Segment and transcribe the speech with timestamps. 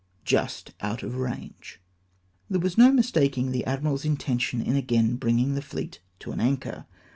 [0.01, 0.19] e.
[0.25, 1.79] just out of range.
[2.49, 6.87] There was no mistaking the admiral's intention in again bringing the fleet to an anchor.